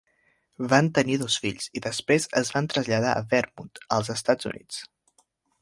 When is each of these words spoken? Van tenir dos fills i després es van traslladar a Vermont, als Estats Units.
Van 0.71 0.87
tenir 0.97 1.17
dos 1.23 1.35
fills 1.43 1.67
i 1.79 1.83
després 1.87 2.27
es 2.43 2.51
van 2.57 2.71
traslladar 2.73 3.13
a 3.19 3.23
Vermont, 3.35 3.73
als 3.99 4.11
Estats 4.19 4.51
Units. 4.55 4.85